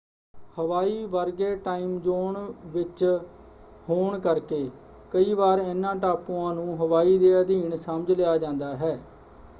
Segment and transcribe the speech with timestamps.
[0.53, 2.37] ਹਵਾਈ ਵਰਗੇ time zone
[2.67, 3.03] ਵਿੱਚ
[3.89, 4.67] ਹੋਣ ਕਰਕੇ
[5.11, 8.97] ਕਈ ਵਾਰ ਇਹਨਾਂ ਟਾਪੂਆਂ ਨੂੰ ਹਵਾਈ ਦੇ ਅਧੀਨ” ਸਮਝ ਲਿਆ ਜਾਂਦਾ ਹੈ।